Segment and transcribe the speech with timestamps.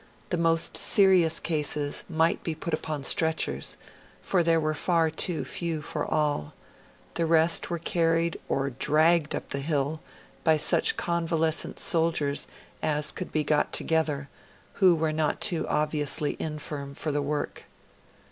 [0.31, 3.77] The most serious cases might be put upon stretchers
[4.19, 6.55] for there were far too few for all;
[7.13, 10.01] the rest were carried or dragged up the hill
[10.43, 12.47] by such convalescent soldiers
[12.81, 14.27] as could be got together,
[14.73, 17.65] who were not too obviously infirm for the work.